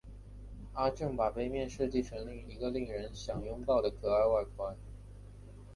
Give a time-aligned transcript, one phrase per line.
[0.73, 2.17] 阿正把杯面设计成
[2.49, 4.75] 一个令人想拥抱的可爱外观。